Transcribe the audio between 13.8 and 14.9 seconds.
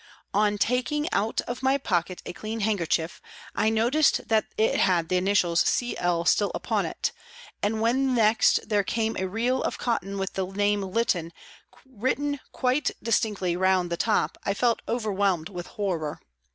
the top, I felt